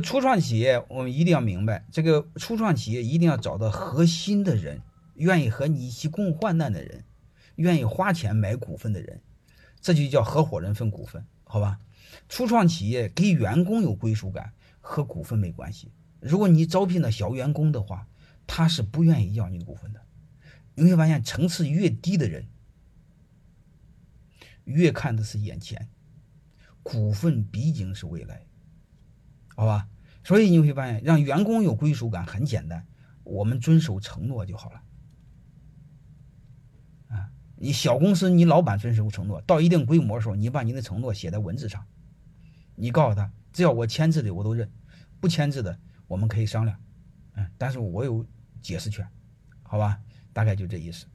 [0.00, 4.82] 初创企业，我们一定要明白，这个初创企业一定要找到核心的人，
[5.14, 7.04] 愿意和你一起共患难的人，
[7.56, 9.20] 愿意花钱买股份的人，
[9.80, 11.78] 这就叫合伙人分股份，好吧？
[12.28, 15.92] 初创企业给员工有归属感和股份没关系。
[16.20, 18.08] 如果你招聘的小员工的话，
[18.46, 20.00] 他是不愿意要你的股份的。
[20.74, 22.48] 你会发现，层次越低的人，
[24.64, 25.88] 越看的是眼前，
[26.82, 28.46] 股份毕竟是未来。
[29.58, 29.88] 好吧，
[30.22, 32.86] 所以你会发现，让员工有归属感很简单，
[33.24, 34.82] 我们遵守承诺就好了。
[37.08, 41.84] 啊，你小公司，你老板遵守承诺，到一定规模的时候，你把你的承诺写在文字上，
[42.76, 44.70] 你告诉他，只要我签字的我都认，
[45.18, 46.78] 不签字的我们可以商量，
[47.34, 48.24] 嗯，但是我有
[48.62, 49.08] 解释权，
[49.64, 49.98] 好吧，
[50.32, 51.06] 大概就这意思。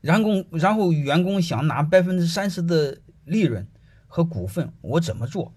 [0.00, 3.68] 员工，然后员工想拿百分之三十的利润
[4.06, 5.52] 和股份，我怎么做？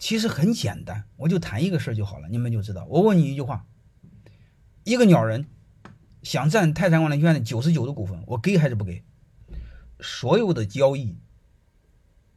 [0.00, 2.86] 其实很简单，我就谈一个事儿就好了，你们就知道。
[2.86, 3.66] 我问你一句话：
[4.82, 5.46] 一个鸟人
[6.22, 9.04] 想占泰山管理学院的九十九的股份，我给还是不给？
[10.00, 11.18] 所有的交易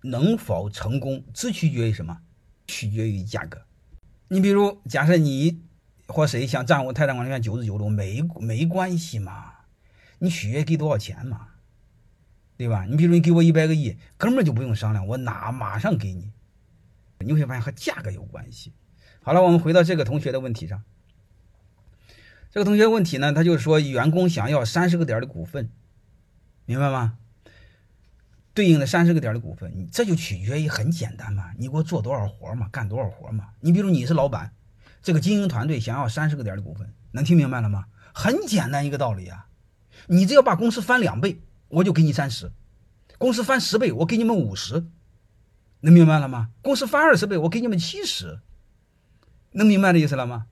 [0.01, 2.19] 能否成功，只取决于什么？
[2.67, 3.61] 取决于价格。
[4.27, 5.61] 你比如，假设你
[6.05, 9.53] 或谁想占我泰山管理学院九十九的，没没关系嘛？
[10.19, 11.47] 你取决于给多少钱嘛？
[12.57, 12.85] 对吧？
[12.89, 16.31] 你比如你给我一百个亿，根本就不用商量，我哪马上给你。
[17.23, 18.73] 你会发现和价格有关系。
[19.21, 20.83] 好了，我们回到这个同学的问题上。
[22.51, 25.71] 这个同学问题呢，他就是说员工想要三十个点的股份，
[26.65, 27.17] 明白吗？
[28.53, 33.49] 对应的三十个点的股份，你这就取决于很简单嘛，你给我做多少活嘛，干多少活嘛。
[33.61, 34.53] 你比如你是老板，
[35.01, 37.85] 这个经营团队想要三十个点的股份，能听明白了吗？
[38.13, 39.47] 很简单一个道理啊，
[40.05, 42.49] 你只要把公司翻两倍，我就给你三十；
[43.17, 44.85] 公司翻十倍，我给你们五十。
[45.85, 46.49] 能明白了吗？
[46.61, 48.39] 公司翻二十倍，我给你们七十，
[49.51, 50.47] 能明白的意思了吗？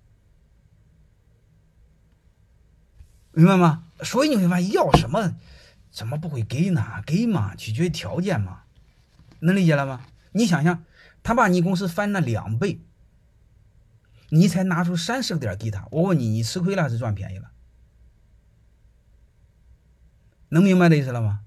[3.32, 3.86] 明白吗？
[4.04, 5.38] 所以你会发现，要什么，
[5.90, 7.02] 怎么不会给呢？
[7.05, 8.64] 给嘛，取决于条件嘛，
[9.39, 10.05] 能理解了吗？
[10.33, 10.83] 你想想，
[11.23, 12.82] 他把你公司翻了两倍，
[14.32, 17.52] 你才拿出三十个点给他，我问你，你吃亏了还是赚便宜了？
[20.50, 21.39] 能明白的意思了吗？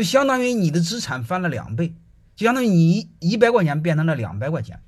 [0.00, 1.94] 就相当于你的资产翻了两倍，
[2.34, 4.80] 就相当于你一百块钱变成了两百块钱，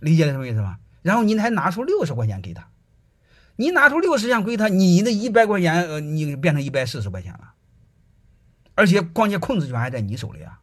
[0.00, 0.78] 理解了什么意思吗？
[1.02, 2.68] 然后你还拿出六十块钱给他，
[3.54, 7.52] 你拿出六十块钱给他，你的一百块钱呃，你变成一百四十块钱了，
[8.74, 10.58] 而且关键控制权还在你手里啊，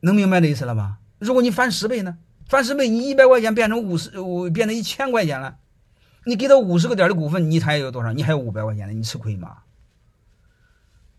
[0.00, 0.98] 能明白这意思了吧？
[1.18, 2.18] 如果你翻十倍呢？
[2.46, 5.56] 翻十倍，你一百块钱变成五十，我变成一千块钱了，
[6.26, 8.12] 你给他五十个点的股份，你才有多少？
[8.12, 9.62] 你还有五百块钱呢，你吃亏吗？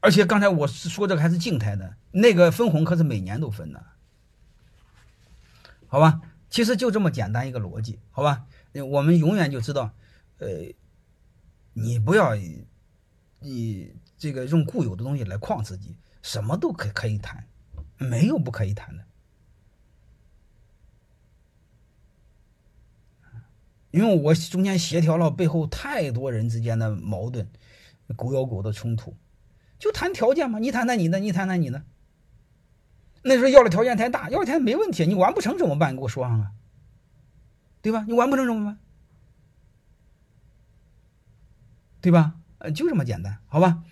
[0.02, 3.86] 而且刚才我说这个还是静态的，那个分红可是每年都分的，
[5.88, 6.22] 好吧？
[6.50, 8.46] 其实就这么简单一个逻辑，好吧？
[8.90, 9.94] 我们永远就知道，
[10.38, 10.48] 呃，
[11.74, 12.34] 你不要
[13.40, 17.46] 你这个用固有的东西来框自己，什么都可可以谈，
[17.98, 19.04] 没有不可以谈的，
[23.92, 27.50] 因为我中间协调了背后太多人之间的矛盾，
[28.16, 29.16] 狗咬狗的冲突。
[29.80, 31.84] 就谈条件嘛，你谈谈你的，你谈谈你的。
[33.24, 35.94] 那时候要的条件太大，要的条件没问题，你完不成怎么办？
[35.94, 36.52] 你给我说上啊，
[37.82, 38.06] 对吧？
[38.08, 38.78] 你完不成怎么办？
[42.02, 42.36] 对吧？
[42.60, 43.84] 呃，就这么简单，好吧？